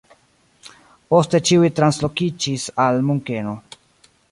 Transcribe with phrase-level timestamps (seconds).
[1.13, 3.57] Poste ĉiuj translokiĝis al Munkeno.